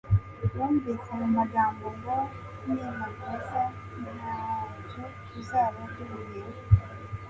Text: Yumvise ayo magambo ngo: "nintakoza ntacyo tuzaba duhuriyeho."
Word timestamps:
Yumvise 0.55 1.07
ayo 1.15 1.27
magambo 1.37 1.85
ngo: 1.97 2.17
"nintakoza 2.65 3.61
ntacyo 4.17 5.03
tuzaba 5.29 5.79
duhuriyeho." 5.93 6.53